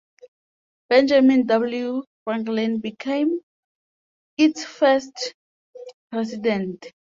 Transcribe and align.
Benjamin 0.89 1.45
W. 1.45 2.03
Franklin 2.23 2.79
became 2.79 3.39
its 4.35 4.65
first 4.65 5.35
president. 6.11 6.91